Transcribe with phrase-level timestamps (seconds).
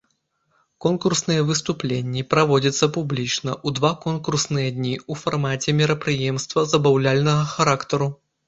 [0.85, 8.07] Конкурсныя выступленні праводзяцца публічна ў два конкурсныя дні ў фармаце мерапрыемства забаўляльнага характару.